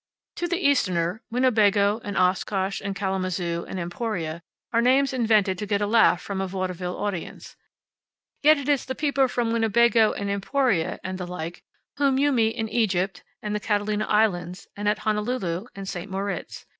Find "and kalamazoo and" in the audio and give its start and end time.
2.81-3.79